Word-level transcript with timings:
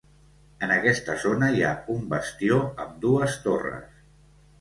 En 0.67 0.71
aquesta 0.75 1.17
zona 1.23 1.49
hi 1.55 1.61
ha 1.67 1.73
un 1.97 2.01
bastió 2.13 2.57
amb 2.85 2.97
dues 3.05 3.37
torres. 3.45 4.01